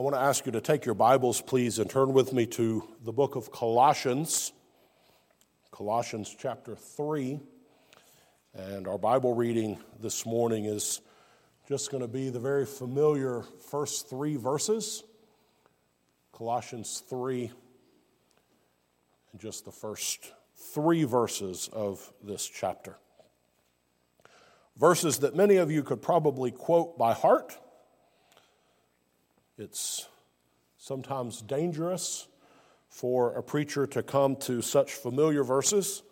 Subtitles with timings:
[0.00, 2.88] I want to ask you to take your Bibles, please, and turn with me to
[3.04, 4.50] the book of Colossians,
[5.72, 7.38] Colossians chapter 3.
[8.54, 11.02] And our Bible reading this morning is
[11.68, 15.04] just going to be the very familiar first three verses
[16.32, 17.52] Colossians 3,
[19.32, 20.32] and just the first
[20.72, 22.96] three verses of this chapter.
[24.78, 27.54] Verses that many of you could probably quote by heart
[29.60, 30.08] it's
[30.78, 32.26] sometimes dangerous
[32.88, 36.02] for a preacher to come to such familiar verses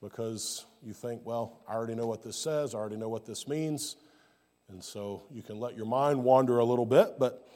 [0.00, 3.48] because you think, well, I already know what this says, I already know what this
[3.48, 3.96] means.
[4.68, 7.46] And so you can let your mind wander a little bit, but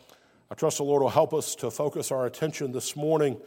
[0.51, 3.41] I trust the Lord will help us to focus our attention this morning,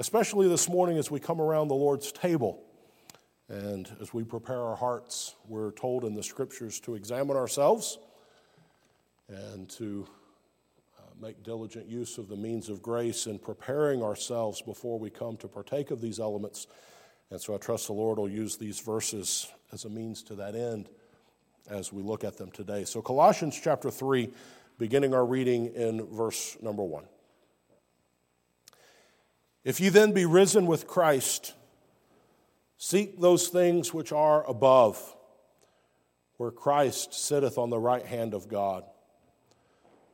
[0.00, 2.64] especially this morning as we come around the Lord's table.
[3.48, 7.98] And as we prepare our hearts, we're told in the scriptures to examine ourselves
[9.28, 10.06] and to
[11.20, 15.48] make diligent use of the means of grace in preparing ourselves before we come to
[15.48, 16.66] partake of these elements.
[17.30, 20.54] And so I trust the Lord will use these verses as a means to that
[20.54, 20.88] end
[21.68, 22.84] as we look at them today.
[22.84, 24.30] So, Colossians chapter 3,
[24.78, 27.04] beginning our reading in verse number 1.
[29.64, 31.54] If you then be risen with Christ,
[32.78, 35.14] seek those things which are above,
[36.36, 38.84] where Christ sitteth on the right hand of God.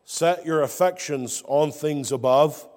[0.04, 2.68] Set your affections on things above,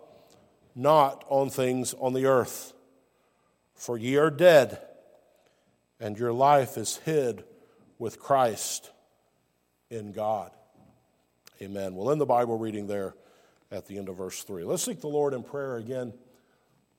[0.75, 2.73] not on things on the earth.
[3.75, 4.79] For ye are dead,
[5.99, 7.43] and your life is hid
[7.99, 8.91] with Christ
[9.89, 10.51] in God.
[11.61, 11.95] Amen.
[11.95, 13.15] We'll end the Bible reading there
[13.71, 14.63] at the end of verse 3.
[14.63, 16.13] Let's seek the Lord in prayer again.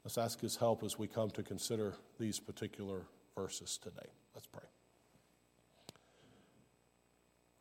[0.05, 3.03] Let's ask his help as we come to consider these particular
[3.37, 4.09] verses today.
[4.35, 4.65] Let's pray.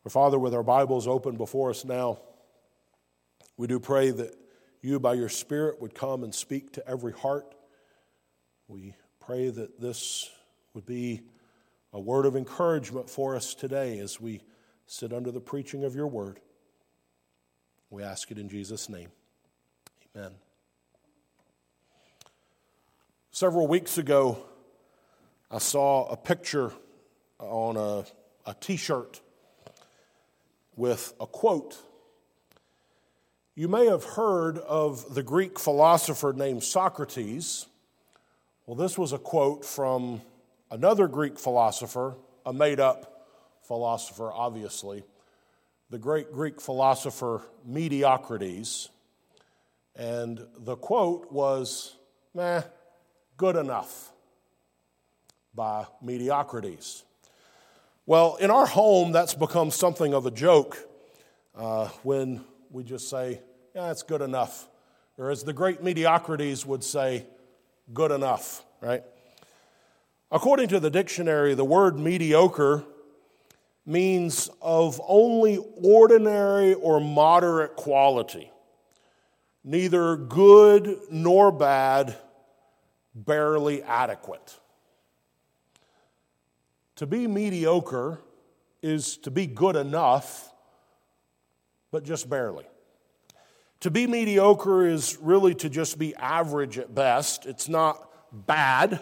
[0.04, 2.18] Our Father, with our Bibles open before us now,
[3.58, 4.34] we do pray that
[4.80, 7.56] you, by your Spirit, would come and speak to every heart.
[8.68, 10.30] We pray that this
[10.72, 11.22] would be
[11.92, 14.42] a word of encouragement for us today as we
[14.86, 16.38] sit under the preaching of your word.
[17.90, 19.08] We ask it in Jesus' name.
[20.14, 20.32] Amen.
[23.32, 24.38] Several weeks ago,
[25.50, 26.70] I saw a picture
[27.40, 28.04] on a,
[28.48, 29.20] a t shirt
[30.76, 31.76] with a quote
[33.58, 37.66] you may have heard of the Greek philosopher named Socrates.
[38.66, 40.22] Well, this was a quote from
[40.70, 42.14] another Greek philosopher,
[42.46, 43.26] a made up
[43.64, 45.02] philosopher, obviously,
[45.90, 48.90] the great Greek philosopher Mediocrates.
[49.96, 51.96] And the quote was,
[52.34, 52.62] meh,
[53.36, 54.12] good enough
[55.52, 57.02] by Mediocrates.
[58.06, 60.78] Well, in our home, that's become something of a joke
[61.56, 63.40] uh, when we just say,
[63.78, 64.66] yeah, that's good enough.
[65.18, 67.24] Or as the great Mediocrates would say,
[67.94, 69.04] good enough, right?
[70.32, 72.82] According to the dictionary, the word mediocre
[73.86, 78.50] means of only ordinary or moderate quality,
[79.62, 82.18] neither good nor bad,
[83.14, 84.58] barely adequate.
[86.96, 88.18] To be mediocre
[88.82, 90.52] is to be good enough,
[91.92, 92.64] but just barely.
[93.80, 97.46] To be mediocre is really to just be average at best.
[97.46, 99.00] It's not bad,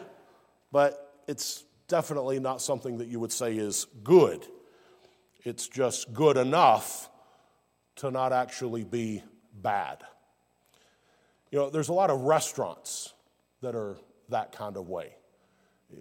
[0.71, 4.47] but it's definitely not something that you would say is good.
[5.45, 7.09] It's just good enough
[7.97, 9.23] to not actually be
[9.55, 10.03] bad.
[11.51, 13.15] You know, there's a lot of restaurants
[13.63, 13.97] that are
[14.29, 15.15] that kind of way.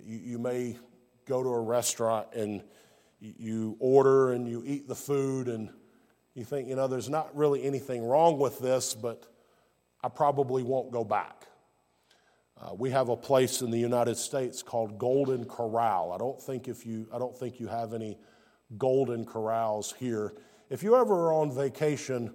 [0.03, 0.77] You, you may
[1.25, 2.61] go to a restaurant and
[3.19, 5.69] you order and you eat the food and
[6.35, 9.25] you think, you know, there's not really anything wrong with this, but
[10.03, 11.47] I probably won't go back.
[12.61, 16.11] Uh, we have a place in the United States called Golden Corral.
[16.11, 18.17] I don't think if you I don't think you have any
[18.77, 20.33] Golden Corrals here.
[20.69, 22.33] If you ever are on vacation,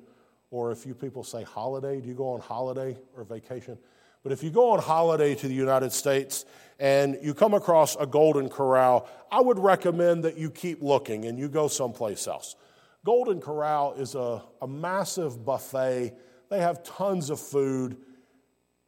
[0.50, 3.78] or if you people say holiday, do you go on holiday or vacation?
[4.22, 6.44] But if you go on holiday to the United States
[6.78, 11.38] and you come across a Golden Corral, I would recommend that you keep looking and
[11.38, 12.56] you go someplace else.
[13.04, 16.12] Golden Corral is a, a massive buffet.
[16.50, 17.96] They have tons of food,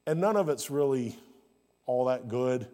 [0.07, 1.19] and none of it's really
[1.87, 2.69] all that good.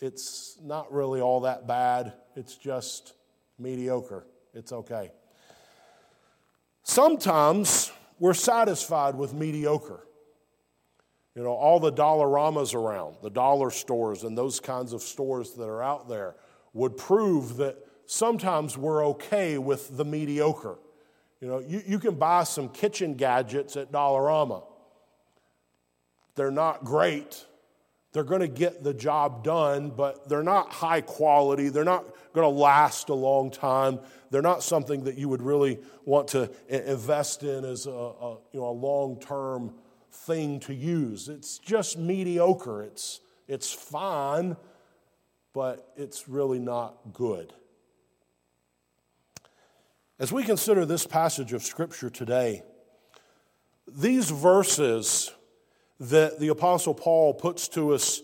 [0.00, 2.12] It's not really all that bad.
[2.36, 3.14] It's just
[3.58, 4.26] mediocre.
[4.54, 5.10] It's okay.
[6.82, 10.06] Sometimes we're satisfied with mediocre.
[11.34, 15.68] You know, all the Dollaramas around, the dollar stores, and those kinds of stores that
[15.68, 16.36] are out there
[16.72, 17.76] would prove that
[18.06, 20.78] sometimes we're okay with the mediocre.
[21.40, 24.64] You know, you, you can buy some kitchen gadgets at Dollarama.
[26.34, 27.44] They're not great.
[28.12, 31.68] They're going to get the job done, but they're not high quality.
[31.68, 34.00] They're not going to last a long time.
[34.30, 38.60] They're not something that you would really want to invest in as a, a you
[38.60, 39.74] know, a long term
[40.10, 41.28] thing to use.
[41.28, 42.82] It's just mediocre.
[42.82, 44.56] It's, it's fine,
[45.52, 47.52] but it's really not good.
[50.18, 52.62] As we consider this passage of Scripture today,
[53.86, 55.30] these verses
[56.00, 58.22] that the Apostle Paul puts to us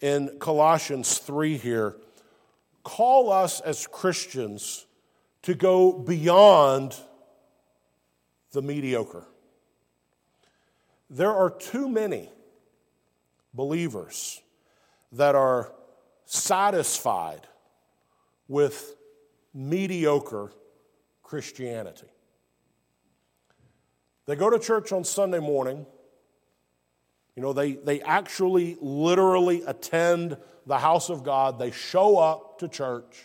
[0.00, 1.96] in Colossians 3 here
[2.82, 4.86] call us as Christians
[5.42, 6.96] to go beyond
[8.52, 9.26] the mediocre.
[11.10, 12.30] There are too many
[13.52, 14.40] believers
[15.12, 15.74] that are
[16.24, 17.46] satisfied
[18.48, 18.96] with
[19.52, 20.50] mediocre
[21.24, 22.06] Christianity.
[24.26, 25.84] They go to church on Sunday morning.
[27.34, 30.36] You know, they, they actually literally attend
[30.66, 33.24] the house of God, they show up to church.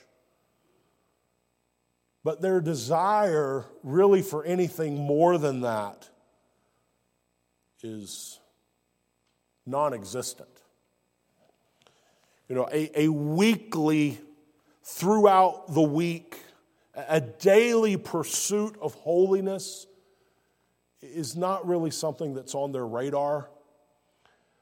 [2.24, 6.10] But their desire, really, for anything more than that
[7.82, 8.40] is
[9.66, 10.50] non existent.
[12.50, 14.20] You know, a, a weekly,
[14.84, 16.38] throughout the week,
[17.08, 19.88] a daily pursuit of holiness
[21.02, 23.50] is not really something that's on their radar.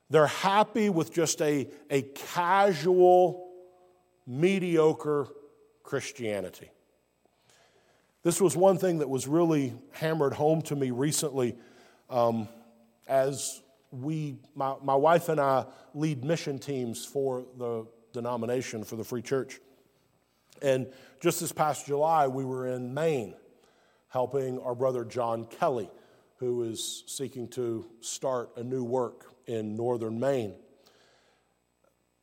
[0.10, 3.50] They're happy with just a, a casual,
[4.25, 5.28] mediocre
[5.84, 6.69] Christianity.
[8.24, 11.56] This was one thing that was really hammered home to me recently
[12.10, 12.48] um,
[13.07, 13.62] as
[13.92, 19.22] we, my, my wife and I, lead mission teams for the denomination, for the Free
[19.22, 19.60] Church.
[20.62, 20.88] And
[21.21, 23.33] just this past July, we were in Maine
[24.09, 25.89] helping our brother John Kelly,
[26.38, 30.54] who is seeking to start a new work in northern Maine.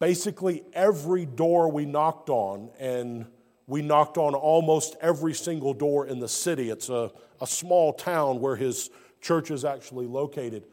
[0.01, 3.27] Basically, every door we knocked on, and
[3.67, 6.71] we knocked on almost every single door in the city.
[6.71, 7.11] It's a,
[7.41, 8.91] a small town where his
[9.21, 10.65] church is actually located.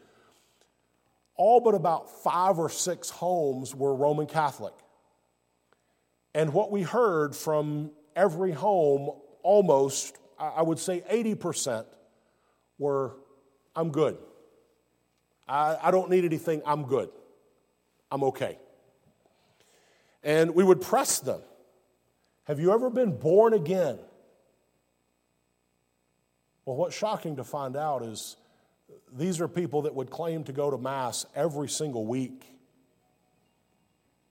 [1.34, 4.74] All but about five or six homes were Roman Catholic.
[6.34, 9.10] And what we heard from every home,
[9.42, 11.84] almost, I would say 80%,
[12.78, 13.16] were
[13.74, 14.18] I'm good.
[15.48, 17.10] I, I don't need anything, I'm good.
[18.10, 18.58] I'm okay.
[20.22, 21.40] And we would press them.
[22.44, 23.98] Have you ever been born again?
[26.64, 28.36] Well, what's shocking to find out is
[29.12, 32.51] these are people that would claim to go to Mass every single week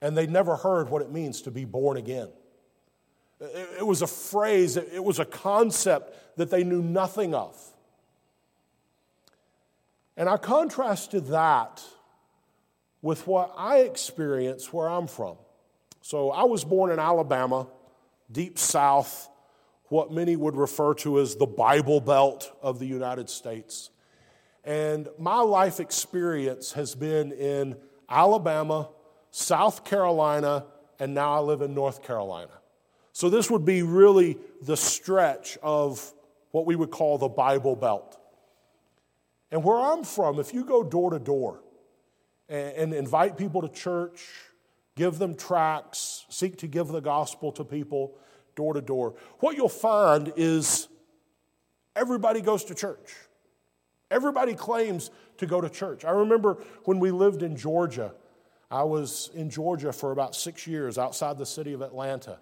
[0.01, 2.29] and they never heard what it means to be born again.
[3.39, 7.57] It was a phrase, it was a concept that they knew nothing of.
[10.15, 11.83] And I contrasted that
[13.01, 15.37] with what I experienced where I'm from.
[16.01, 17.67] So I was born in Alabama,
[18.31, 19.29] deep south,
[19.85, 23.89] what many would refer to as the Bible Belt of the United States.
[24.63, 27.75] And my life experience has been in
[28.07, 28.89] Alabama,
[29.31, 30.65] South Carolina,
[30.99, 32.51] and now I live in North Carolina.
[33.13, 36.13] So this would be really the stretch of
[36.51, 38.17] what we would call the Bible Belt.
[39.51, 41.61] And where I'm from, if you go door to door
[42.47, 44.27] and invite people to church,
[44.95, 48.17] give them tracts, seek to give the gospel to people
[48.55, 50.87] door to door, what you'll find is
[51.95, 53.13] everybody goes to church.
[54.09, 56.03] Everybody claims to go to church.
[56.03, 58.13] I remember when we lived in Georgia,
[58.71, 62.39] I was in Georgia for about six years outside the city of Atlanta.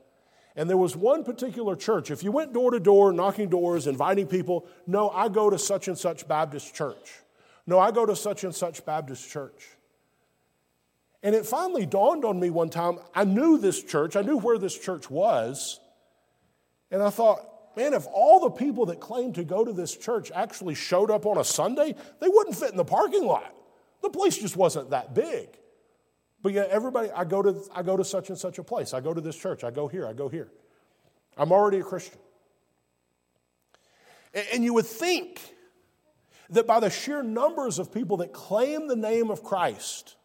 [0.56, 2.12] And there was one particular church.
[2.12, 5.88] If you went door to door, knocking doors, inviting people, no, I go to such
[5.88, 7.12] and such Baptist church.
[7.66, 9.70] No, I go to such and such Baptist church.
[11.24, 14.58] And it finally dawned on me one time I knew this church, I knew where
[14.58, 15.80] this church was.
[16.92, 20.32] And I thought, man, if all the people that claimed to go to this church
[20.34, 23.54] actually showed up on a Sunday, they wouldn't fit in the parking lot.
[24.02, 25.50] The place just wasn't that big.
[26.42, 28.94] But yet, everybody, I go, to, I go to such and such a place.
[28.94, 29.64] I go to this church.
[29.64, 30.08] I go here.
[30.08, 30.50] I go here.
[31.38, 32.20] I'm already a Christian.
[34.54, 35.42] And you would think
[36.50, 40.16] that by the sheer numbers of people that claim the name of Christ,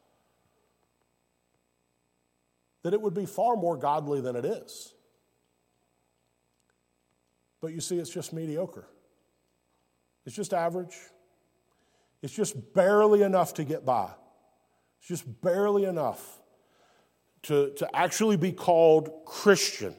[2.82, 4.94] that it would be far more godly than it is.
[7.60, 8.86] But you see, it's just mediocre.
[10.26, 10.96] It's just average.
[12.22, 14.10] It's just barely enough to get by.
[15.04, 16.40] It's just barely enough
[17.42, 19.94] to, to actually be called Christian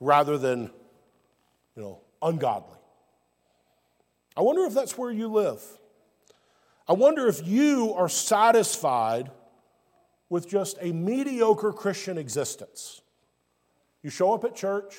[0.00, 0.62] rather than,
[1.76, 2.76] you know, ungodly.
[4.36, 5.62] I wonder if that's where you live.
[6.88, 9.30] I wonder if you are satisfied
[10.28, 13.00] with just a mediocre Christian existence.
[14.02, 14.96] You show up at church,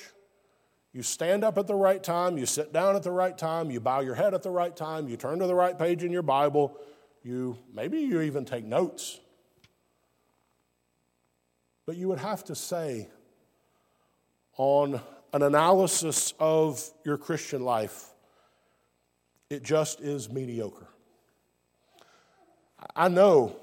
[0.94, 3.78] you stand up at the right time, you sit down at the right time, you
[3.78, 6.22] bow your head at the right time, you turn to the right page in your
[6.22, 6.78] Bible,
[7.22, 9.20] you maybe you even take notes.
[11.86, 13.08] But you would have to say
[14.56, 15.00] on
[15.32, 18.06] an analysis of your Christian life,
[19.50, 20.88] it just is mediocre.
[22.94, 23.56] I know,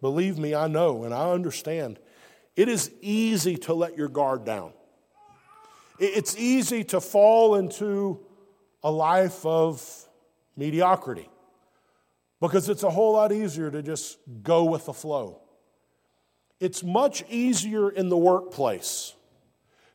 [0.00, 1.98] believe me, I know, and I understand.
[2.56, 4.72] It is easy to let your guard down.
[5.98, 8.20] It's easy to fall into
[8.82, 10.08] a life of
[10.56, 11.28] mediocrity
[12.40, 15.39] because it's a whole lot easier to just go with the flow.
[16.60, 19.14] It's much easier in the workplace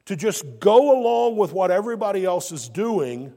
[0.06, 3.34] to just go along with what everybody else is doing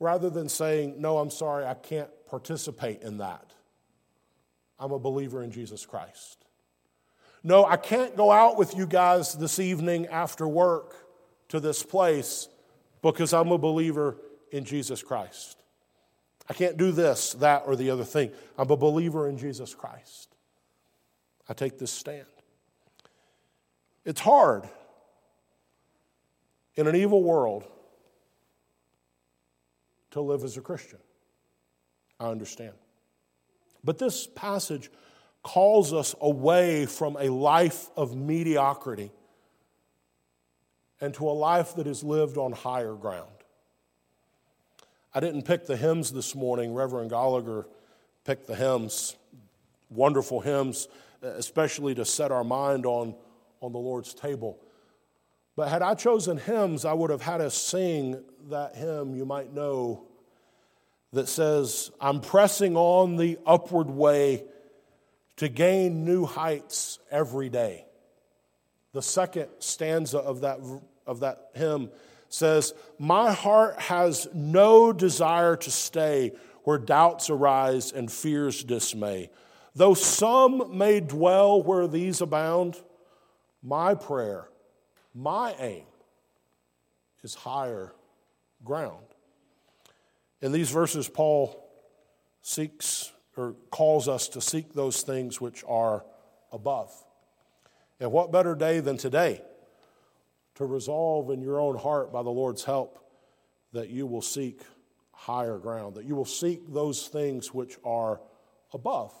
[0.00, 3.52] rather than saying, No, I'm sorry, I can't participate in that.
[4.78, 6.44] I'm a believer in Jesus Christ.
[7.42, 10.94] No, I can't go out with you guys this evening after work
[11.48, 12.48] to this place
[13.00, 14.16] because I'm a believer
[14.50, 15.56] in Jesus Christ.
[16.48, 18.32] I can't do this, that, or the other thing.
[18.56, 20.27] I'm a believer in Jesus Christ.
[21.48, 22.26] I take this stand.
[24.04, 24.68] It's hard
[26.76, 27.64] in an evil world
[30.12, 30.98] to live as a Christian.
[32.20, 32.74] I understand.
[33.84, 34.90] But this passage
[35.42, 39.12] calls us away from a life of mediocrity
[41.00, 43.30] and to a life that is lived on higher ground.
[45.14, 46.74] I didn't pick the hymns this morning.
[46.74, 47.66] Reverend Gallagher
[48.24, 49.16] picked the hymns,
[49.90, 50.88] wonderful hymns,
[51.22, 53.14] especially to set our mind on,
[53.60, 54.58] on the Lord's table.
[55.56, 59.52] But had I chosen hymns, I would have had us sing that hymn you might
[59.52, 60.06] know
[61.12, 64.44] that says, I'm pressing on the upward way
[65.36, 67.86] to gain new heights every day.
[68.92, 70.60] The second stanza of that,
[71.06, 71.90] of that hymn
[72.28, 76.32] says, My heart has no desire to stay
[76.64, 79.30] where doubts arise and fears dismay.
[79.78, 82.82] Though some may dwell where these abound,
[83.62, 84.48] my prayer,
[85.14, 85.84] my aim
[87.22, 87.94] is higher
[88.64, 89.04] ground.
[90.42, 91.64] In these verses, Paul
[92.42, 96.04] seeks or calls us to seek those things which are
[96.50, 96.92] above.
[98.00, 99.42] And what better day than today
[100.56, 102.98] to resolve in your own heart by the Lord's help
[103.72, 104.60] that you will seek
[105.12, 108.20] higher ground, that you will seek those things which are
[108.74, 109.14] above.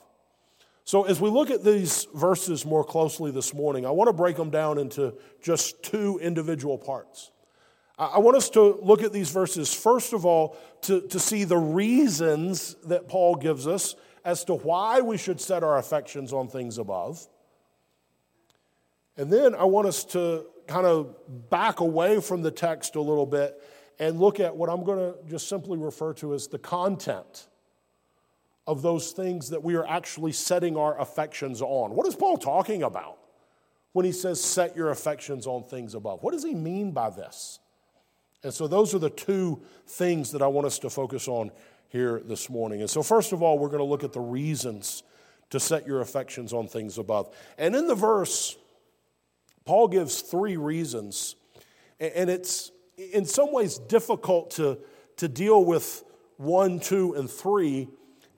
[0.88, 4.36] So, as we look at these verses more closely this morning, I want to break
[4.36, 7.30] them down into just two individual parts.
[7.98, 11.58] I want us to look at these verses, first of all, to, to see the
[11.58, 16.78] reasons that Paul gives us as to why we should set our affections on things
[16.78, 17.28] above.
[19.18, 21.14] And then I want us to kind of
[21.50, 23.62] back away from the text a little bit
[23.98, 27.46] and look at what I'm going to just simply refer to as the content
[28.68, 31.94] of those things that we are actually setting our affections on.
[31.94, 33.16] What is Paul talking about
[33.92, 36.22] when he says, set your affections on things above?
[36.22, 37.60] What does he mean by this?
[38.44, 41.50] And so, those are the two things that I want us to focus on
[41.88, 42.82] here this morning.
[42.82, 45.02] And so, first of all, we're going to look at the reasons
[45.48, 47.34] to set your affections on things above.
[47.56, 48.58] And in the verse,
[49.64, 51.36] Paul gives three reasons.
[51.98, 54.78] And it's in some ways difficult to,
[55.16, 56.04] to deal with
[56.36, 57.88] one, two, and three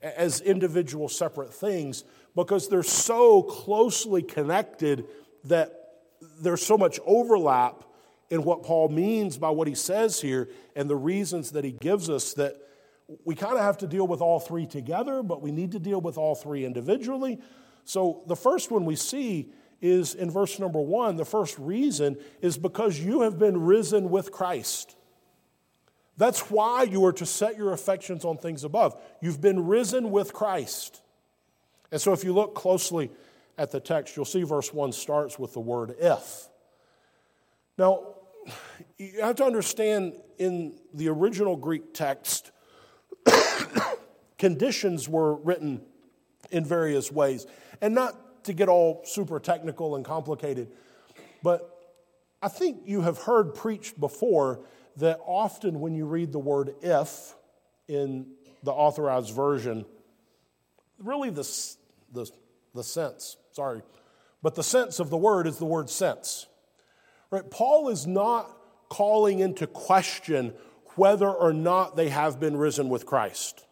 [0.01, 2.03] as individual separate things
[2.35, 5.05] because they're so closely connected
[5.45, 5.73] that
[6.41, 7.83] there's so much overlap
[8.29, 12.09] in what Paul means by what he says here and the reasons that he gives
[12.09, 12.55] us that
[13.25, 15.99] we kind of have to deal with all three together, but we need to deal
[15.99, 17.39] with all three individually.
[17.83, 21.17] So the first one we see is in verse number one.
[21.17, 24.95] The first reason is because you have been risen with Christ.
[26.21, 28.95] That's why you are to set your affections on things above.
[29.21, 31.01] You've been risen with Christ.
[31.91, 33.09] And so if you look closely
[33.57, 36.47] at the text, you'll see verse 1 starts with the word if.
[37.75, 38.17] Now,
[38.99, 42.51] you have to understand in the original Greek text,
[44.37, 45.81] conditions were written
[46.51, 47.47] in various ways.
[47.81, 50.71] And not to get all super technical and complicated,
[51.41, 51.67] but
[52.43, 54.59] I think you have heard preached before
[54.97, 57.35] that often when you read the word if
[57.87, 58.27] in
[58.63, 59.85] the authorized version,
[60.99, 61.47] really the,
[62.13, 62.29] the,
[62.73, 63.81] the sense, sorry,
[64.41, 66.47] but the sense of the word is the word sense.
[67.29, 67.49] Right?
[67.49, 68.51] Paul is not
[68.89, 70.53] calling into question
[70.95, 73.65] whether or not they have been risen with Christ.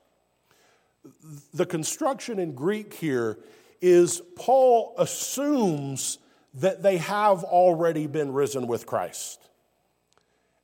[1.53, 3.39] The construction in Greek here
[3.81, 6.19] is Paul assumes
[6.55, 9.48] that they have already been risen with Christ.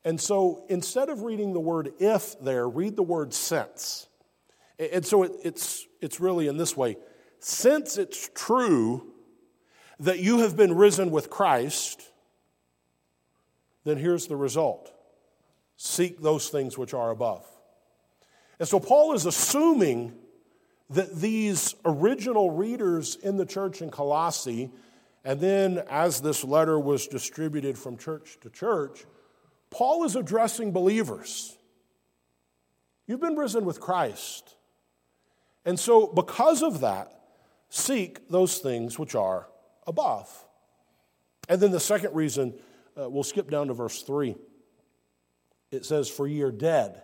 [0.05, 4.07] And so instead of reading the word if there, read the word since.
[4.77, 6.97] And so it's, it's really in this way
[7.39, 9.11] since it's true
[9.99, 12.01] that you have been risen with Christ,
[13.83, 14.91] then here's the result
[15.77, 17.45] seek those things which are above.
[18.59, 20.13] And so Paul is assuming
[20.91, 24.71] that these original readers in the church in Colossae,
[25.23, 29.05] and then as this letter was distributed from church to church,
[29.69, 31.57] Paul is addressing believers.
[33.07, 34.55] You've been risen with Christ.
[35.65, 37.11] And so, because of that,
[37.69, 39.47] seek those things which are
[39.87, 40.29] above.
[41.49, 42.53] And then the second reason,
[42.99, 44.35] uh, we'll skip down to verse 3.
[45.71, 47.01] It says, For ye are dead.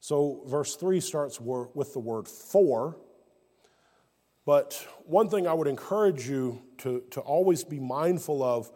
[0.00, 2.96] So, verse 3 starts with the word for.
[4.46, 8.70] But one thing I would encourage you to, to always be mindful of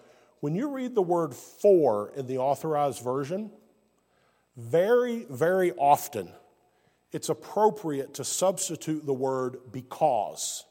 [0.44, 3.50] when you read the word for in the authorized version,
[4.58, 6.30] very, very often
[7.12, 10.66] it's appropriate to substitute the word because.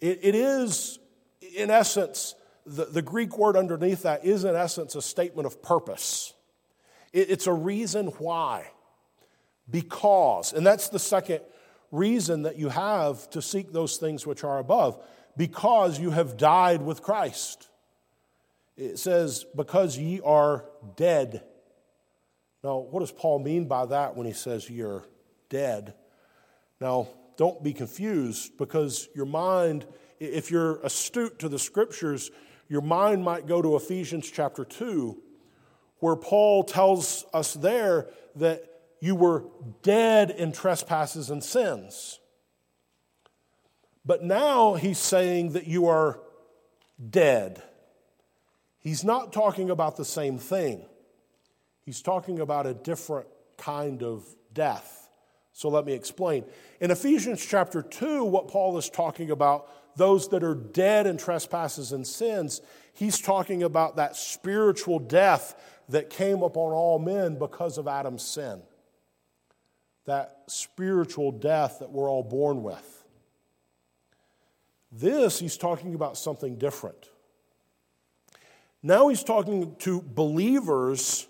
[0.00, 0.98] it, it is,
[1.56, 2.34] in essence,
[2.66, 6.34] the, the Greek word underneath that is, in essence, a statement of purpose.
[7.14, 8.70] It, it's a reason why.
[9.70, 10.52] Because.
[10.52, 11.40] And that's the second
[11.90, 15.02] reason that you have to seek those things which are above.
[15.38, 17.64] Because you have died with Christ.
[18.78, 20.64] It says, because ye are
[20.96, 21.42] dead.
[22.64, 25.04] Now, what does Paul mean by that when he says you're
[25.48, 25.94] dead.
[26.80, 29.86] Now, don't be confused because your mind,
[30.20, 32.30] if you're astute to the scriptures,
[32.68, 35.20] your mind might go to Ephesians chapter 2,
[36.00, 38.06] where Paul tells us there
[38.36, 38.64] that
[39.00, 39.44] you were
[39.82, 42.20] dead in trespasses and sins.
[44.04, 46.20] But now he's saying that you are
[47.10, 47.62] dead.
[48.80, 50.86] He's not talking about the same thing,
[51.80, 55.08] he's talking about a different kind of death.
[55.52, 56.44] So let me explain.
[56.80, 61.90] In Ephesians chapter 2, what Paul is talking about, those that are dead in trespasses
[61.90, 62.60] and sins,
[62.92, 65.56] he's talking about that spiritual death
[65.88, 68.62] that came upon all men because of Adam's sin.
[70.04, 73.04] That spiritual death that we're all born with.
[74.92, 77.10] This, he's talking about something different.
[78.82, 81.26] Now he's talking to believers,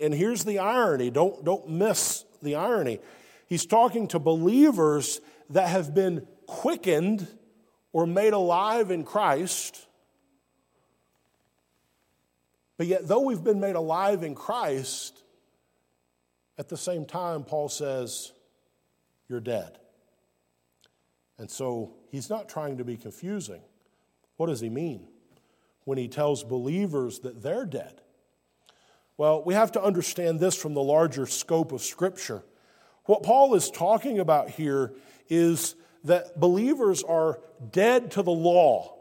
[0.00, 3.00] and here's the irony don't, don't miss the irony.
[3.46, 7.28] He's talking to believers that have been quickened
[7.92, 9.86] or made alive in Christ.
[12.76, 15.22] But yet, though we've been made alive in Christ,
[16.58, 18.32] at the same time, Paul says,
[19.28, 19.78] You're dead.
[21.38, 23.60] And so he's not trying to be confusing.
[24.36, 25.08] What does he mean
[25.84, 28.00] when he tells believers that they're dead?
[29.16, 32.42] Well, we have to understand this from the larger scope of Scripture.
[33.04, 34.92] What Paul is talking about here
[35.28, 37.38] is that believers are
[37.70, 38.96] dead to the law,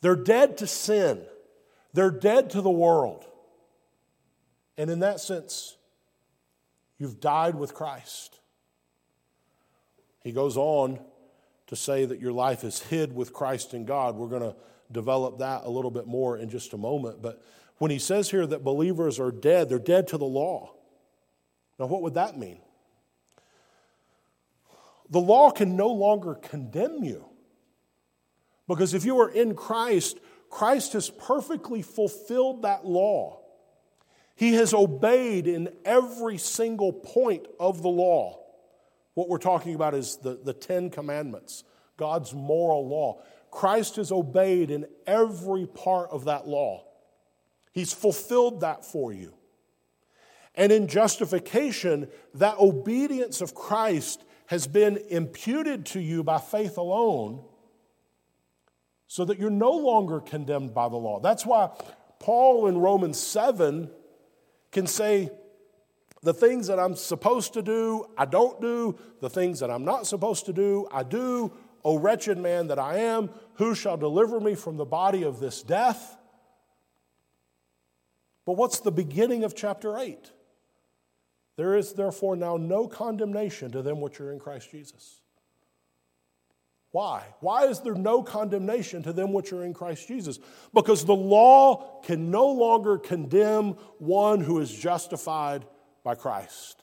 [0.00, 1.22] they're dead to sin,
[1.92, 3.26] they're dead to the world.
[4.78, 5.76] And in that sense,
[6.98, 8.40] you've died with Christ.
[10.22, 10.98] He goes on
[11.66, 14.16] to say that your life is hid with Christ in God.
[14.16, 14.54] We're going to
[14.92, 17.22] develop that a little bit more in just a moment.
[17.22, 17.42] But
[17.78, 20.74] when he says here that believers are dead, they're dead to the law.
[21.78, 22.60] Now, what would that mean?
[25.12, 27.26] the law can no longer condemn you.
[28.66, 33.40] Because if you are in Christ, Christ has perfectly fulfilled that law.
[34.34, 38.40] He has obeyed in every single point of the law.
[39.12, 41.62] What we're talking about is the, the Ten Commandments,
[41.98, 43.20] God's moral law.
[43.52, 46.84] Christ has obeyed in every part of that law.
[47.70, 49.34] He's fulfilled that for you.
[50.56, 57.44] And in justification, that obedience of Christ has been imputed to you by faith alone
[59.06, 61.20] so that you're no longer condemned by the law.
[61.20, 61.70] That's why
[62.18, 63.90] Paul in Romans 7
[64.70, 65.30] can say,
[66.22, 68.96] the things that I'm supposed to do, I don't do.
[69.20, 71.52] The things that I'm not supposed to do, I do.
[71.84, 75.62] O wretched man that I am, who shall deliver me from the body of this
[75.62, 76.16] death?
[78.44, 80.30] But what's the beginning of chapter 8?
[81.56, 85.20] There is therefore now no condemnation to them which are in Christ Jesus.
[86.92, 87.24] Why?
[87.40, 90.38] Why is there no condemnation to them which are in Christ Jesus?
[90.74, 95.64] Because the law can no longer condemn one who is justified
[96.04, 96.82] by Christ.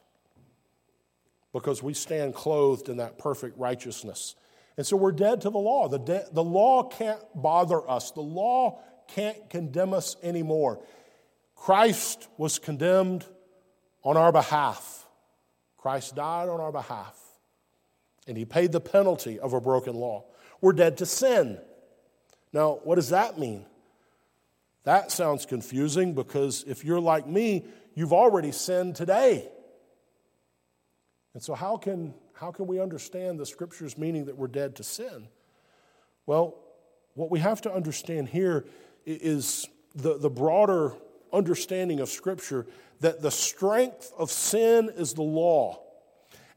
[1.53, 4.35] Because we stand clothed in that perfect righteousness.
[4.79, 5.89] And so we're dead to the law.
[5.89, 10.81] The, de- the law can't bother us, the law can't condemn us anymore.
[11.53, 13.25] Christ was condemned
[14.05, 15.05] on our behalf,
[15.75, 17.19] Christ died on our behalf
[18.25, 20.23] and he paid the penalty of a broken law.
[20.61, 21.59] We're dead to sin.
[22.53, 23.65] Now, what does that mean?
[24.85, 27.65] That sounds confusing because if you're like me,
[27.95, 29.45] you've already sinned today.
[31.33, 34.83] And so, how can, how can we understand the scripture's meaning that we're dead to
[34.83, 35.27] sin?
[36.25, 36.55] Well,
[37.15, 38.65] what we have to understand here
[39.05, 40.93] is the, the broader
[41.33, 42.65] understanding of scripture
[43.01, 45.83] that the strength of sin is the law.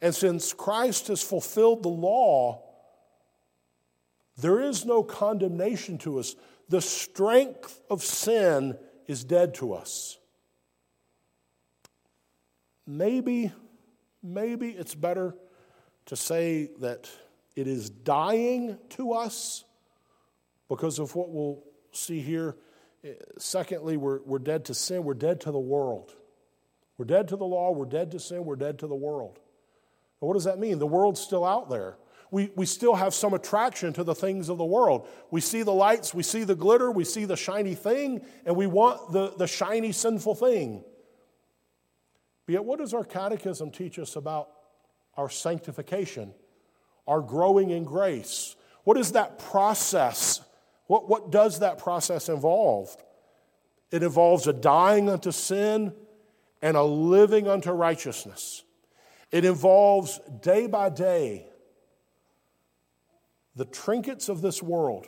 [0.00, 2.62] And since Christ has fulfilled the law,
[4.36, 6.36] there is no condemnation to us.
[6.68, 10.16] The strength of sin is dead to us.
[12.86, 13.50] Maybe,
[14.22, 15.34] maybe it's better
[16.06, 17.08] to say that
[17.56, 19.64] it is dying to us
[20.68, 21.62] because of what we'll
[21.92, 22.56] see here.
[23.38, 26.14] Secondly, we're, we're dead to sin, we're dead to the world.
[26.98, 29.40] We're dead to the law, we're dead to sin, we're dead to the world
[30.26, 30.78] what does that mean?
[30.78, 31.96] The world's still out there.
[32.30, 35.06] We, we still have some attraction to the things of the world.
[35.30, 38.66] We see the lights, we see the glitter, we see the shiny thing, and we
[38.66, 40.82] want the, the shiny, sinful thing.
[42.46, 44.48] But yet, what does our catechism teach us about
[45.16, 46.35] our sanctification,
[47.07, 48.57] our growing in grace?
[48.85, 50.40] What is that process?
[50.87, 52.96] What, what does that process involve?
[53.90, 55.92] It involves a dying unto sin
[56.62, 58.64] and a living unto righteousness.
[59.31, 61.46] It involves day by day
[63.55, 65.07] the trinkets of this world,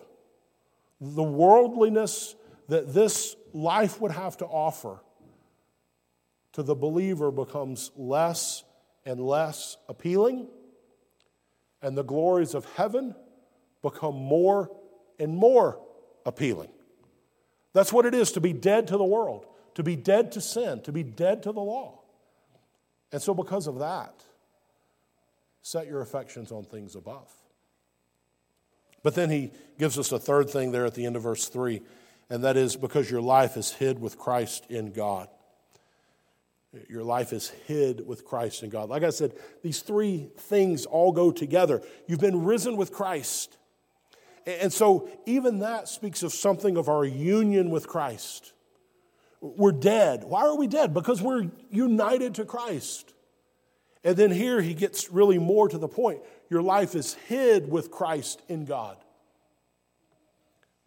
[1.01, 2.35] the worldliness
[2.69, 5.01] that this life would have to offer
[6.53, 8.65] to the believer becomes less
[9.07, 10.49] and less appealing,
[11.83, 13.15] and the glories of heaven
[13.83, 14.71] become more
[15.19, 15.81] and more
[16.25, 16.71] appealing.
[17.73, 20.81] That's what it is to be dead to the world, to be dead to sin,
[20.83, 22.01] to be dead to the law.
[23.13, 24.25] And so, because of that,
[25.63, 27.31] set your affections on things above.
[29.03, 31.83] But then he gives us a third thing there at the end of verse 3,
[32.31, 35.29] and that is because your life is hid with Christ in God.
[36.89, 38.89] Your life is hid with Christ in God.
[38.89, 39.33] Like I said,
[39.63, 41.83] these three things all go together.
[42.07, 43.57] You've been risen with Christ.
[44.47, 48.53] And so, even that speaks of something of our union with Christ.
[49.41, 50.25] We're dead.
[50.25, 50.93] Why are we dead?
[50.93, 53.15] Because we're united to Christ.
[54.03, 56.21] And then here he gets really more to the point.
[56.51, 58.99] Your life is hid with Christ in God.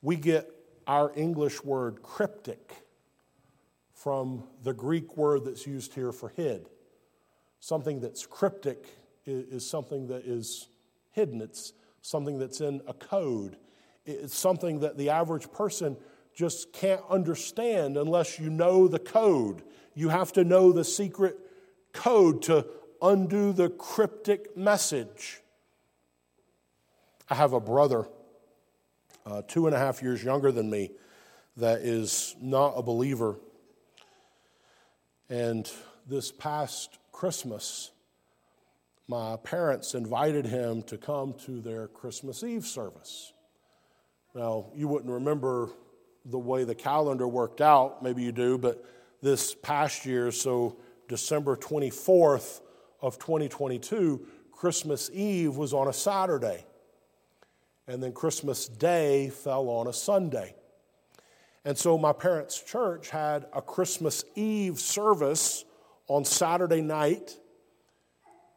[0.01, 0.49] We get
[0.85, 2.83] our English word cryptic
[4.07, 6.69] from the Greek word that's used here for hid.
[7.59, 8.85] Something that's cryptic
[9.25, 10.69] is something that is
[11.11, 13.57] hidden, it's something that's in a code,
[14.05, 15.97] it's something that the average person
[16.33, 19.61] just can't understand unless you know the code.
[19.93, 21.37] You have to know the secret
[21.91, 22.65] code to
[23.01, 25.41] undo the cryptic message.
[27.29, 28.07] I have a brother,
[29.25, 30.91] uh, two and a half years younger than me,
[31.57, 33.35] that is not a believer.
[35.29, 35.69] And
[36.07, 37.91] this past Christmas,
[39.07, 43.33] my parents invited him to come to their Christmas Eve service.
[44.33, 45.69] Now, you wouldn't remember
[46.23, 48.03] the way the calendar worked out.
[48.03, 48.85] Maybe you do, but
[49.21, 52.61] this past year, so December 24th
[53.01, 56.65] of 2022, Christmas Eve was on a Saturday.
[57.87, 60.55] And then Christmas Day fell on a Sunday.
[61.67, 65.65] And so my parents' church had a Christmas Eve service
[66.07, 67.37] on Saturday night.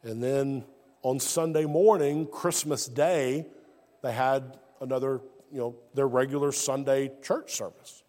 [0.05, 0.65] And then
[1.03, 3.49] on Sunday morning, Christmas Day,
[4.05, 8.05] they had another you know, their regular Sunday church service.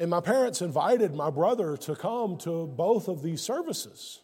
[0.00, 4.20] And my parents invited my brother to come to both of these services.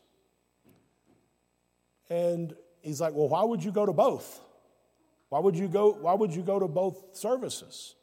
[2.11, 4.41] And he's like, Well, why would you go to both?
[5.29, 7.95] Why would you go, why would you go to both services?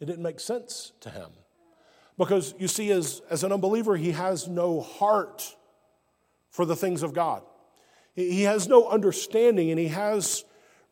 [0.00, 1.30] It didn't make sense to him.
[2.16, 5.56] Because you see, as, as an unbeliever, he has no heart
[6.50, 7.42] for the things of God.
[8.14, 10.44] He has no understanding and he has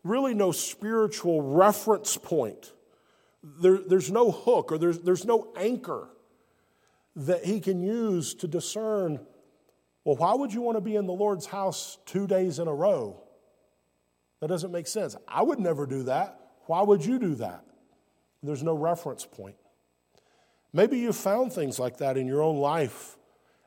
[0.05, 2.73] really no spiritual reference point.
[3.42, 6.09] There, there's no hook or there's, there's no anchor
[7.16, 9.21] that he can use to discern
[10.07, 12.73] well, why would you want to be in the Lord's house two days in a
[12.73, 13.25] row?
[14.40, 15.16] That doesn't make sense.
[15.27, 16.38] I would never do that.
[16.66, 17.64] Why would you do that?
[18.46, 19.56] There's no reference point.
[20.72, 23.16] Maybe you've found things like that in your own life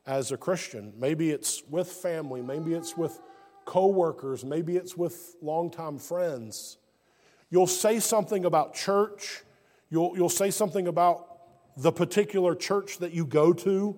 [0.05, 0.93] as a Christian.
[0.97, 3.19] Maybe it's with family, maybe it's with
[3.65, 6.77] coworkers, maybe it's with longtime friends.
[7.49, 9.43] You'll say something about church,
[9.89, 11.27] you'll, you'll say something about
[11.77, 13.97] the particular church that you go to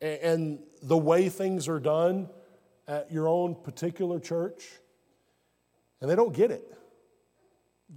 [0.00, 2.28] and, and the way things are done
[2.88, 4.64] at your own particular church,
[6.00, 6.76] and they don't get it.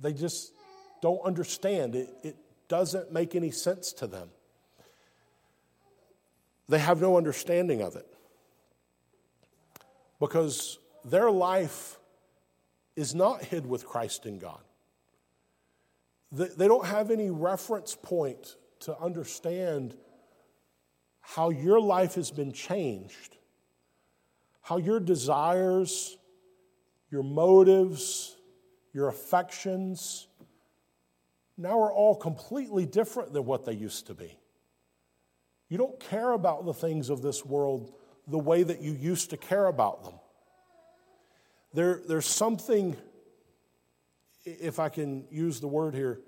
[0.01, 0.53] They just
[1.01, 1.95] don't understand.
[1.95, 2.35] It, it
[2.67, 4.29] doesn't make any sense to them.
[6.67, 8.07] They have no understanding of it
[10.19, 11.99] because their life
[12.95, 14.61] is not hid with Christ in God.
[16.31, 19.95] They don't have any reference point to understand
[21.21, 23.37] how your life has been changed,
[24.61, 26.17] how your desires,
[27.09, 28.35] your motives,
[28.93, 30.28] your affections
[31.59, 34.39] now are all completely different than what they used to be.
[35.67, 37.93] You don't care about the things of this world
[38.27, 40.13] the way that you used to care about them.
[41.73, 42.95] There, there's something,
[44.45, 46.21] if I can use the word here,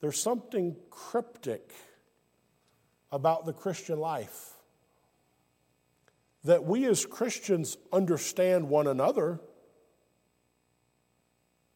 [0.00, 1.72] there's something cryptic
[3.12, 4.54] about the Christian life.
[6.44, 9.40] That we as Christians understand one another.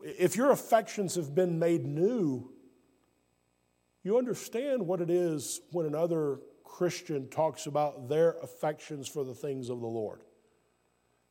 [0.02, 2.50] If your affections have been made new,
[4.02, 9.68] you understand what it is when another Christian talks about their affections for the things
[9.68, 10.20] of the Lord.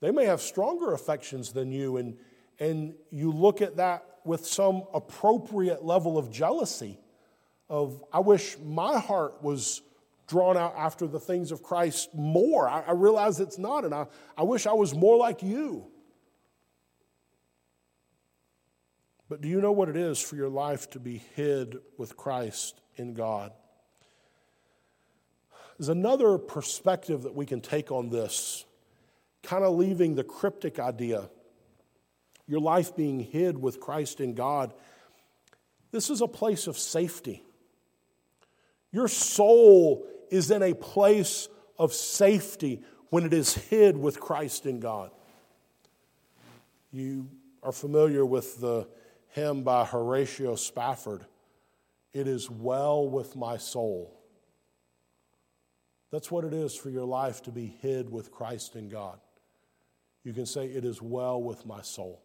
[0.01, 2.17] They may have stronger affections than you, and,
[2.60, 6.99] and you look at that with some appropriate level of jealousy
[7.69, 9.82] of, I wish my heart was
[10.27, 12.69] drawn out after the things of Christ more.
[12.69, 14.05] I, I realize it's not, and I,
[14.38, 15.88] I wish I was more like you.
[19.30, 22.82] But do you know what it is for your life to be hid with Christ
[22.96, 23.54] in God?
[25.78, 28.65] There's another perspective that we can take on this,
[29.44, 31.30] kind of leaving the cryptic idea.
[32.48, 34.74] Your life being hid with Christ in God.
[35.92, 37.44] This is a place of safety.
[38.92, 44.80] Your soul is in a place of safety when it is hid with Christ in
[44.80, 45.12] God.
[46.92, 47.30] You
[47.62, 48.88] are familiar with the
[49.30, 51.26] hymn by Horatio Spafford
[52.13, 54.20] It is well with my soul.
[56.12, 59.20] That's what it is for your life to be hid with Christ in God.
[60.24, 62.22] You can say, It is well with my soul.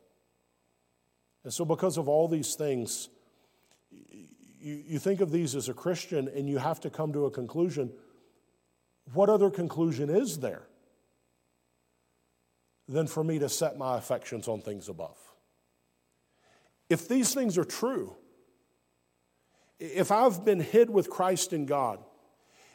[1.45, 3.11] And so, because of all these things,
[3.91, 7.31] you, you think of these as a Christian and you have to come to a
[7.31, 7.93] conclusion.
[9.13, 10.63] What other conclusion is there
[12.89, 15.19] than for me to set my affections on things above?
[16.89, 18.17] If these things are true,
[19.79, 21.99] if I've been hid with Christ in God,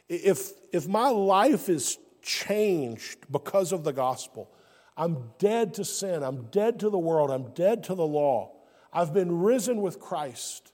[0.08, 4.50] if, if my life is changed because of the gospel,
[4.96, 8.52] I'm dead to sin, I'm dead to the world, I'm dead to the law,
[8.92, 10.72] I've been risen with Christ.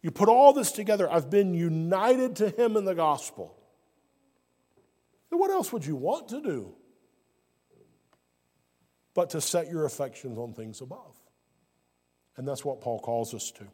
[0.00, 3.56] You put all this together, I've been united to Him in the gospel.
[5.30, 6.74] What else would you want to do
[9.14, 11.17] but to set your affections on things above?
[12.38, 13.64] And that's what Paul calls us to.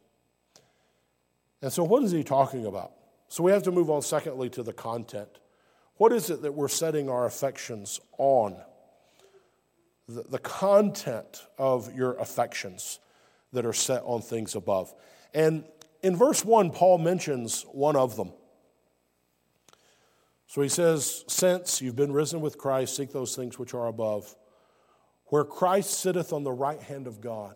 [1.61, 2.91] And so, what is he talking about?
[3.27, 5.29] So we have to move on, secondly, to the content.
[5.97, 8.57] What is it that we're setting our affections on?
[10.07, 12.99] The, the content of your affections
[13.53, 14.93] that are set on things above.
[15.33, 15.63] And
[16.03, 18.33] in verse 1, Paul mentions one of them.
[20.47, 24.35] So he says, Since you've been risen with Christ, seek those things which are above,
[25.27, 27.55] where Christ sitteth on the right hand of God.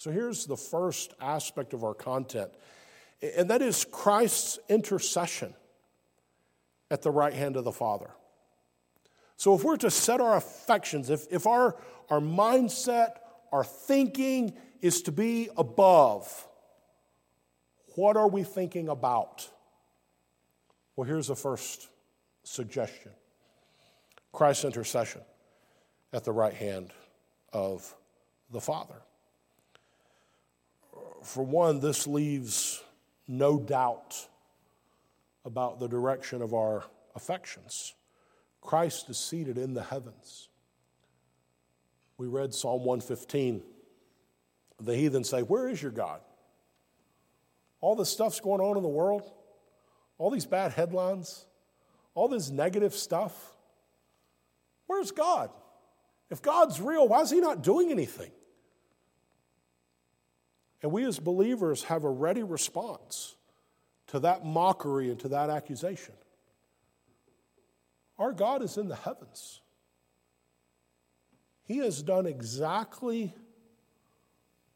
[0.00, 2.50] So here's the first aspect of our content
[3.22, 5.54] and that is Christ's intercession
[6.90, 8.10] at the right hand of the Father.
[9.36, 11.76] So, if we're to set our affections, if, if our,
[12.08, 13.16] our mindset,
[13.52, 16.48] our thinking is to be above,
[17.94, 19.46] what are we thinking about?
[20.96, 21.88] Well, here's the first
[22.42, 23.12] suggestion
[24.32, 25.20] Christ's intercession
[26.10, 26.90] at the right hand
[27.52, 27.94] of
[28.50, 28.96] the Father.
[31.22, 32.82] For one, this leaves
[33.28, 34.28] no doubt
[35.44, 37.94] about the direction of our affections.
[38.60, 40.48] Christ is seated in the heavens.
[42.18, 43.62] We read Psalm 115.
[44.80, 46.20] The heathen say, Where is your God?
[47.80, 49.30] All this stuff's going on in the world,
[50.18, 51.46] all these bad headlines,
[52.14, 53.54] all this negative stuff.
[54.86, 55.50] Where's God?
[56.30, 58.30] If God's real, why is He not doing anything?
[60.82, 63.36] And we as believers have a ready response
[64.08, 66.14] to that mockery and to that accusation.
[68.18, 69.60] Our God is in the heavens.
[71.64, 73.34] He has done exactly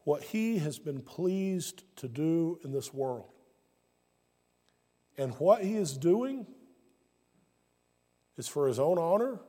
[0.03, 3.29] what He has been pleased to do in this world.
[5.17, 6.47] And what He is doing
[8.37, 9.39] is for His own honor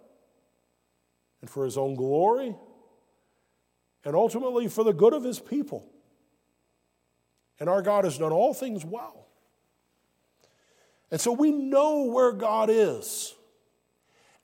[1.40, 2.56] and for His own glory
[4.04, 5.88] and ultimately for the good of His people.
[7.58, 9.26] And our God has done all things well.
[11.10, 13.34] And so we know where God is,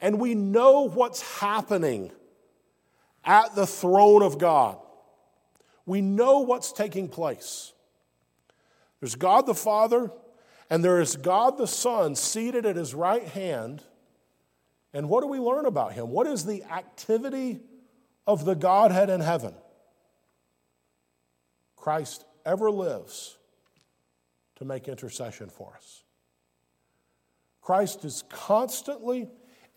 [0.01, 2.12] and we know what's happening
[3.25, 4.79] at the throne of God.
[5.87, 7.72] We know what's taking place.
[9.01, 10.12] There's God the Father,
[10.70, 13.83] and there is God the Son seated at his right hand.
[14.94, 16.11] And what do we learn about him?
[16.11, 17.61] What is the activity
[18.27, 19.55] of the Godhead in heaven?
[21.77, 23.37] Christ ever lives
[24.57, 26.05] to make intercession for us.
[27.61, 29.28] Christ is constantly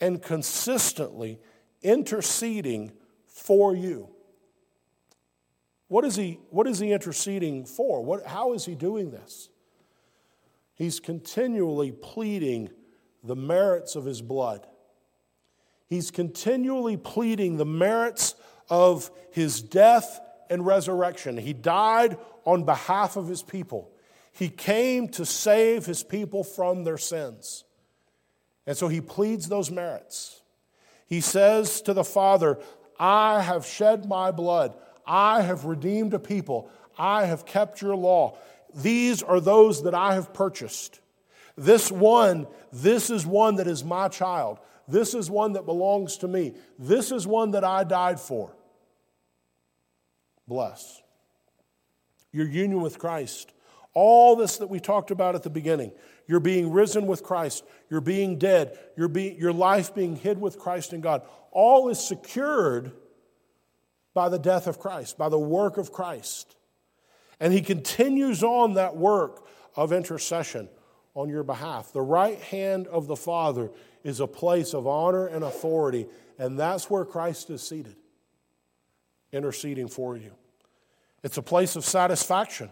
[0.01, 1.39] and consistently
[1.81, 2.91] interceding
[3.27, 4.09] for you.
[5.87, 8.03] What is he, what is he interceding for?
[8.03, 9.49] What, how is he doing this?
[10.73, 12.69] He's continually pleading
[13.23, 14.67] the merits of his blood.
[15.87, 18.35] He's continually pleading the merits
[18.69, 21.37] of his death and resurrection.
[21.37, 23.91] He died on behalf of his people.
[24.31, 27.63] He came to save his people from their sins.
[28.67, 30.41] And so he pleads those merits.
[31.07, 32.59] He says to the Father,
[32.99, 34.75] I have shed my blood.
[35.05, 36.69] I have redeemed a people.
[36.97, 38.37] I have kept your law.
[38.73, 40.99] These are those that I have purchased.
[41.55, 44.59] This one, this is one that is my child.
[44.87, 46.53] This is one that belongs to me.
[46.77, 48.53] This is one that I died for.
[50.47, 51.01] Bless.
[52.31, 53.51] Your union with Christ.
[53.93, 55.91] All this that we talked about at the beginning.
[56.27, 57.63] You're being risen with Christ.
[57.89, 58.77] You're being dead.
[58.97, 61.21] Your life being hid with Christ in God.
[61.51, 62.91] All is secured
[64.13, 66.55] by the death of Christ, by the work of Christ.
[67.39, 70.69] And he continues on that work of intercession
[71.13, 71.93] on your behalf.
[71.93, 73.71] The right hand of the Father
[74.03, 77.95] is a place of honor and authority, and that's where Christ is seated,
[79.35, 80.31] interceding for you.
[81.23, 82.69] It's a place of satisfaction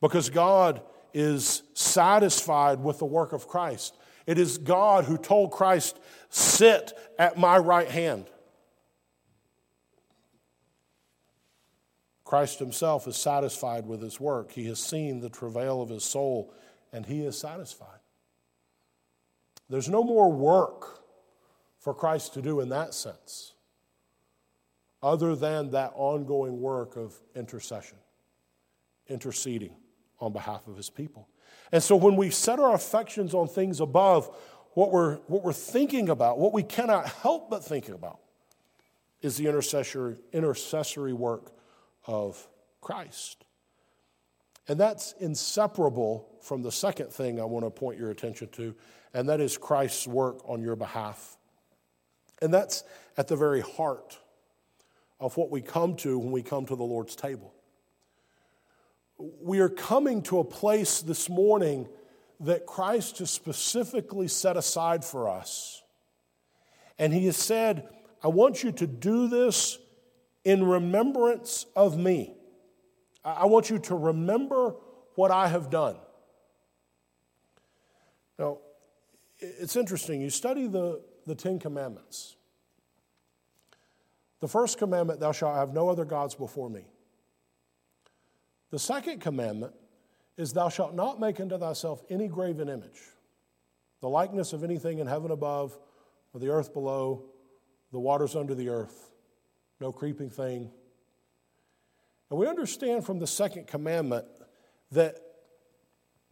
[0.00, 0.82] because God
[1.14, 3.96] is satisfied with the work of Christ.
[4.26, 8.26] It is God who told Christ, Sit at my right hand.
[12.24, 14.52] Christ himself is satisfied with his work.
[14.52, 16.52] He has seen the travail of his soul,
[16.92, 18.00] and he is satisfied.
[19.70, 21.00] There's no more work
[21.78, 23.54] for Christ to do in that sense,
[25.02, 27.98] other than that ongoing work of intercession,
[29.08, 29.74] interceding
[30.20, 31.28] on behalf of his people.
[31.70, 34.34] And so when we set our affections on things above,
[34.72, 38.18] what we're, what we're thinking about, what we cannot help but think about,
[39.20, 41.52] is the intercessory, intercessory work
[42.06, 42.48] of
[42.80, 43.44] Christ.
[44.68, 48.74] And that's inseparable from the second thing I want to point your attention to,
[49.14, 51.36] and that is Christ's work on your behalf.
[52.40, 52.84] And that's
[53.16, 54.18] at the very heart
[55.20, 57.54] of what we come to when we come to the Lord's table.
[59.18, 61.88] We are coming to a place this morning
[62.40, 65.82] that Christ has specifically set aside for us.
[66.98, 67.88] And He has said,
[68.22, 69.78] I want you to do this
[70.44, 72.34] in remembrance of me.
[73.24, 74.74] I want you to remember
[75.16, 75.96] what I have done.
[78.38, 78.58] Now,
[79.40, 80.20] it's interesting.
[80.20, 82.36] You study the, the Ten Commandments.
[84.40, 86.84] The first commandment, thou shalt have no other gods before me.
[88.70, 89.74] The second commandment
[90.36, 93.00] is, thou shalt not make unto thyself any graven image,
[94.00, 95.76] the likeness of anything in heaven above,
[96.32, 97.24] or the earth below,
[97.90, 99.08] the waters under the earth
[99.80, 100.70] no creeping thing.
[102.30, 104.26] And we understand from the second commandment
[104.92, 105.18] that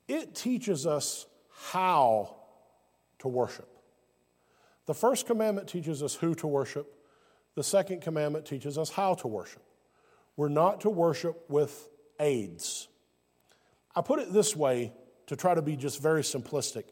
[0.09, 1.27] it teaches us
[1.73, 2.37] how
[3.21, 3.69] to worship.
[4.87, 6.93] The first commandment teaches us who to worship,
[7.57, 9.63] the second commandment teaches us how to worship.
[10.37, 11.89] We're not to worship with
[12.21, 12.87] aids.
[13.95, 14.93] I put it this way
[15.27, 16.85] to try to be just very simplistic.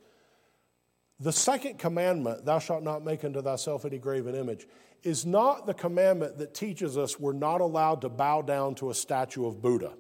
[1.21, 4.67] The second commandment, thou shalt not make unto thyself any graven image,
[5.03, 8.95] is not the commandment that teaches us we're not allowed to bow down to a
[8.95, 9.93] statue of Buddha.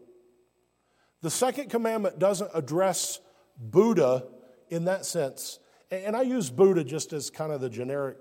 [1.21, 3.21] The second commandment doesn't address
[3.59, 4.27] Buddha
[4.71, 5.59] in that sense.
[5.91, 8.17] And I use Buddha just as kind of the generic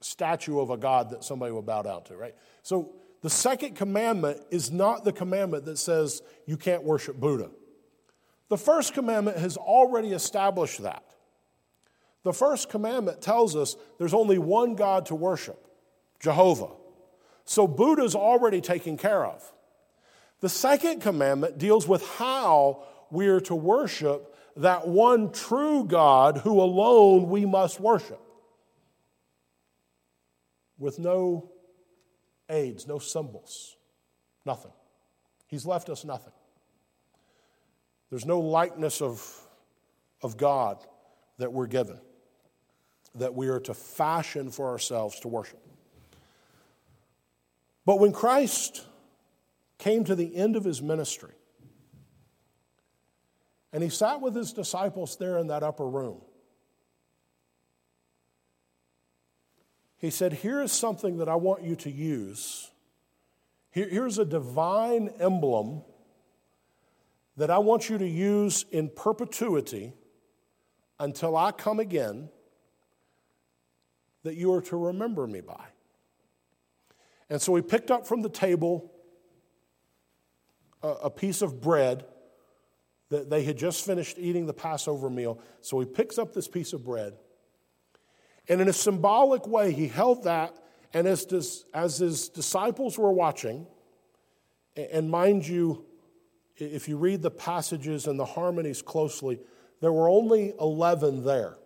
[0.00, 2.34] statue of a god that somebody will bow down to, right?
[2.62, 2.92] So
[3.22, 7.50] the second commandment is not the commandment that says you can't worship Buddha.
[8.48, 11.04] The first commandment has already established that.
[12.22, 15.66] The first commandment tells us there's only one God to worship
[16.18, 16.70] Jehovah.
[17.44, 19.52] So Buddha's already taken care of.
[20.40, 26.60] The second commandment deals with how we are to worship that one true God who
[26.60, 28.20] alone we must worship.
[30.80, 31.52] With no
[32.48, 33.76] aids, no symbols,
[34.44, 34.72] nothing.
[35.46, 36.32] He's left us nothing.
[38.08, 39.24] There's no likeness of,
[40.22, 40.84] of God
[41.38, 42.00] that we're given,
[43.14, 45.60] that we are to fashion for ourselves to worship.
[47.84, 48.86] But when Christ
[49.78, 51.34] came to the end of his ministry,
[53.72, 56.22] and he sat with his disciples there in that upper room.
[60.00, 62.70] He said, Here is something that I want you to use.
[63.70, 65.82] Here, here's a divine emblem
[67.36, 69.92] that I want you to use in perpetuity
[70.98, 72.28] until I come again,
[74.22, 75.64] that you are to remember me by.
[77.30, 78.90] And so he picked up from the table
[80.82, 82.04] a, a piece of bread
[83.10, 85.40] that they had just finished eating the Passover meal.
[85.60, 87.14] So he picks up this piece of bread.
[88.50, 90.56] And in a symbolic way, he held that.
[90.92, 93.64] And as, as his disciples were watching,
[94.76, 95.86] and mind you,
[96.56, 99.38] if you read the passages and the harmonies closely,
[99.80, 101.58] there were only 11 there.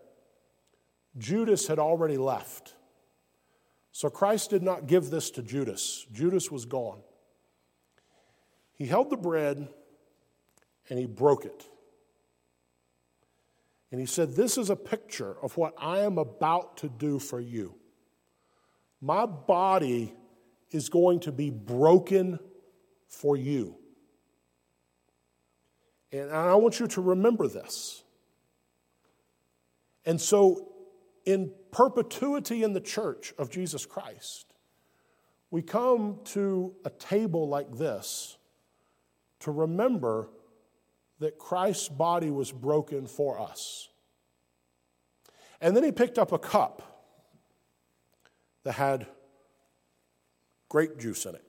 [1.17, 2.75] Judas had already left.
[3.91, 6.07] So Christ did not give this to Judas.
[6.13, 7.01] Judas was gone.
[8.75, 9.69] He held the bread
[10.91, 11.65] and he broke it.
[13.95, 17.39] And he said, This is a picture of what I am about to do for
[17.39, 17.77] you.
[19.01, 20.13] My body
[20.73, 22.41] is going to be broken
[23.07, 23.77] for you.
[26.11, 28.03] And I want you to remember this.
[30.05, 30.73] And so,
[31.25, 34.55] in perpetuity in the church of Jesus Christ,
[35.53, 38.39] we come to a table like this
[39.39, 40.31] to remember
[41.25, 43.89] that Christ's body was broken for us.
[45.59, 46.83] And then he picked up a cup
[48.65, 49.07] that had
[50.69, 51.45] grape juice in it,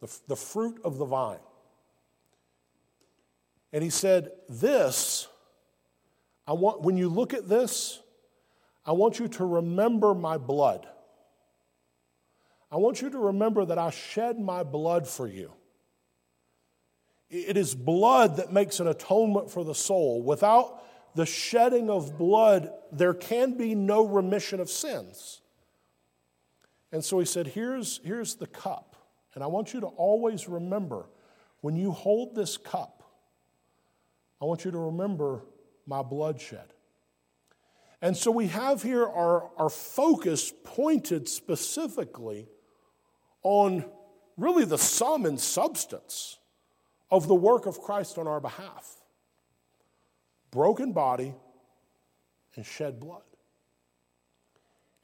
[0.00, 1.40] the, the fruit of the vine.
[3.70, 5.28] And he said, This,
[6.46, 8.00] I want, when you look at this,
[8.86, 10.88] I want you to remember my blood.
[12.70, 15.52] I want you to remember that I shed my blood for you.
[17.32, 20.22] It is blood that makes an atonement for the soul.
[20.22, 25.40] Without the shedding of blood, there can be no remission of sins.
[26.92, 28.96] And so he said, Here's, here's the cup.
[29.34, 31.06] And I want you to always remember
[31.62, 33.02] when you hold this cup,
[34.38, 35.42] I want you to remember
[35.86, 36.74] my bloodshed.
[38.02, 42.48] And so we have here our, our focus pointed specifically
[43.42, 43.86] on
[44.36, 46.38] really the sum and substance
[47.12, 48.98] of the work of Christ on our behalf
[50.50, 51.34] broken body
[52.56, 53.22] and shed blood.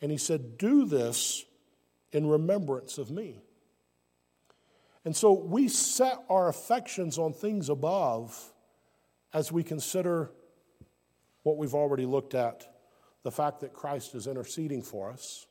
[0.02, 1.44] And he said, Do this
[2.12, 3.42] in remembrance of me.
[5.04, 8.52] And so we set our affections on things above
[9.32, 10.30] as we consider
[11.44, 12.66] what we've already looked at
[13.22, 15.46] the fact that Christ is interceding for us.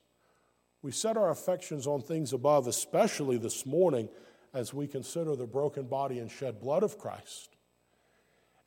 [0.84, 4.10] We set our affections on things above, especially this morning
[4.58, 7.56] as we consider the broken body and shed blood of Christ.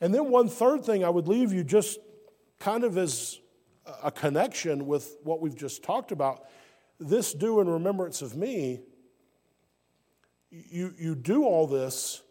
[0.01, 1.99] And then, one third thing I would leave you just
[2.61, 3.41] kind of as
[4.03, 6.45] a connection with what we've just talked about
[7.01, 8.81] this do in remembrance of me.
[10.51, 12.23] You, you do all this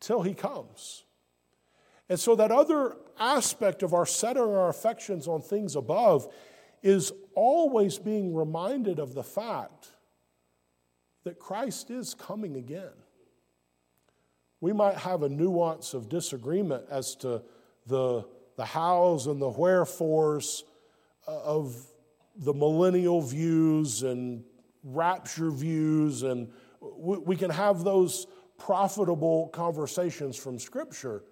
[0.00, 1.04] till he comes.
[2.10, 6.28] And so, that other aspect of our setting our affections on things above
[6.82, 9.91] is always being reminded of the fact
[11.24, 12.92] that Christ is coming again.
[14.60, 17.42] We might have a nuance of disagreement as to
[17.86, 20.64] the, the hows and the wherefores
[21.26, 21.76] uh, of
[22.36, 24.44] the millennial views and
[24.84, 26.48] rapture views, and
[26.80, 28.26] we, we can have those
[28.58, 31.24] profitable conversations from Scripture.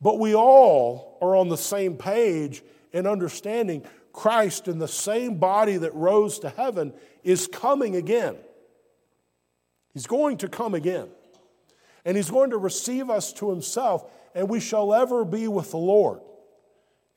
[0.00, 5.78] But we all are on the same page in understanding Christ in the same body
[5.78, 6.92] that rose to heaven
[7.24, 8.36] is coming again.
[9.92, 11.08] He's going to come again.
[12.04, 15.76] And he's going to receive us to himself, and we shall ever be with the
[15.76, 16.20] Lord.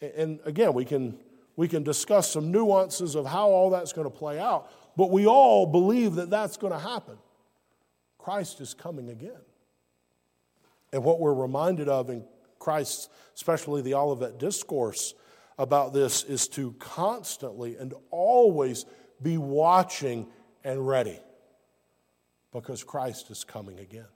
[0.01, 1.17] And again, we can,
[1.55, 5.25] we can discuss some nuances of how all that's going to play out, but we
[5.25, 7.17] all believe that that's going to happen.
[8.19, 9.41] Christ is coming again.
[10.93, 12.23] And what we're reminded of in
[12.59, 15.15] Christ, especially the Olivet Discourse
[15.57, 18.85] about this, is to constantly and always
[19.21, 20.27] be watching
[20.63, 21.19] and ready
[22.55, 24.07] because Christ is coming again.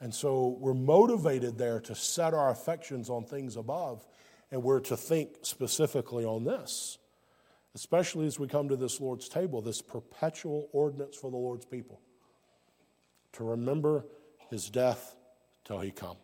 [0.00, 4.04] And so we're motivated there to set our affections on things above,
[4.50, 6.98] and we're to think specifically on this,
[7.76, 12.00] especially as we come to this Lord's table, this perpetual ordinance for the Lord's people
[13.34, 14.04] to remember
[14.50, 15.14] his death
[15.64, 16.16] till he come.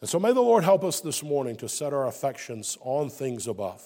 [0.00, 3.48] And so may the Lord help us this morning to set our affections on things
[3.48, 3.82] above.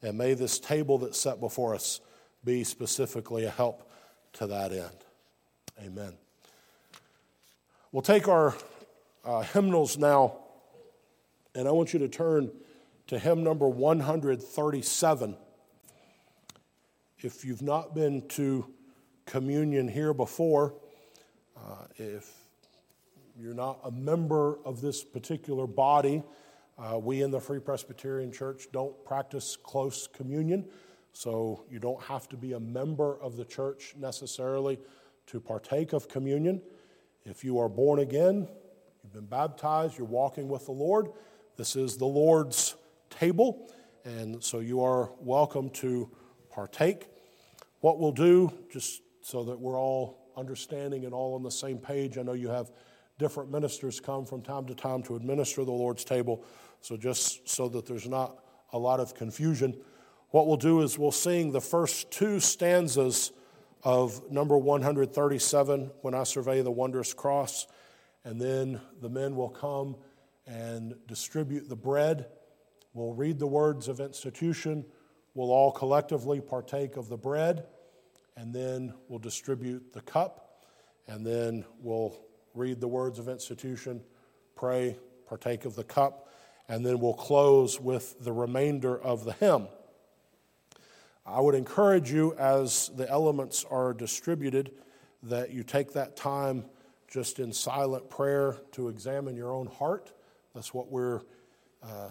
[0.00, 2.00] And may this table that's set before us
[2.42, 3.92] be specifically a help
[4.34, 5.04] to that end.
[5.80, 6.12] Amen.
[7.92, 8.56] We'll take our
[9.24, 10.38] uh, hymnals now,
[11.54, 12.50] and I want you to turn
[13.06, 15.36] to hymn number 137.
[17.20, 18.66] If you've not been to
[19.24, 20.74] communion here before,
[21.56, 22.28] uh, if
[23.38, 26.24] you're not a member of this particular body,
[26.76, 30.68] uh, we in the Free Presbyterian Church don't practice close communion,
[31.12, 34.80] so you don't have to be a member of the church necessarily
[35.28, 36.60] to partake of communion.
[37.24, 38.48] If you are born again,
[39.02, 41.10] you've been baptized, you're walking with the Lord,
[41.56, 42.76] this is the Lord's
[43.10, 43.70] table,
[44.04, 46.10] and so you are welcome to
[46.50, 47.08] partake.
[47.80, 52.16] What we'll do, just so that we're all understanding and all on the same page,
[52.16, 52.72] I know you have
[53.18, 56.42] different ministers come from time to time to administer the Lord's table,
[56.80, 58.38] so just so that there's not
[58.72, 59.76] a lot of confusion,
[60.30, 63.32] what we'll do is we'll sing the first two stanzas
[63.88, 67.68] of number 137, When I Survey the Wondrous Cross.
[68.22, 69.96] And then the men will come
[70.46, 72.26] and distribute the bread.
[72.92, 74.84] We'll read the words of institution.
[75.32, 77.64] We'll all collectively partake of the bread.
[78.36, 80.60] And then we'll distribute the cup.
[81.06, 82.14] And then we'll
[82.52, 84.02] read the words of institution,
[84.54, 86.28] pray, partake of the cup.
[86.68, 89.68] And then we'll close with the remainder of the hymn.
[91.30, 94.72] I would encourage you as the elements are distributed
[95.24, 96.64] that you take that time
[97.06, 100.12] just in silent prayer to examine your own heart.
[100.54, 101.20] That's what we're
[101.82, 102.10] uh,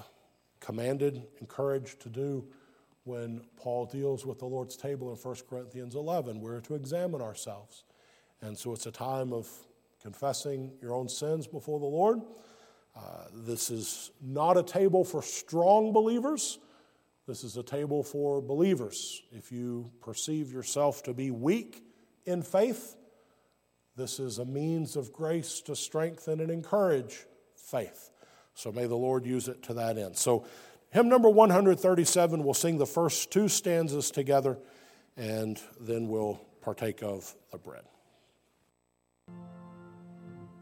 [0.59, 2.45] commanded, encouraged to do
[3.05, 6.39] when Paul deals with the Lord's table in 1 Corinthians 11.
[6.39, 7.85] We're to examine ourselves.
[8.41, 9.49] And so it's a time of
[10.01, 12.21] confessing your own sins before the Lord.
[12.95, 16.59] Uh, this is not a table for strong believers.
[17.27, 19.21] This is a table for believers.
[19.33, 21.83] If you perceive yourself to be weak
[22.25, 22.95] in faith,
[23.97, 27.25] this is a means of grace to strengthen and encourage
[27.55, 28.11] faith.
[28.53, 30.15] So may the Lord use it to that end.
[30.15, 30.45] So,
[30.89, 34.57] hymn number 137, we'll sing the first two stanzas together,
[35.17, 37.83] and then we'll partake of the bread.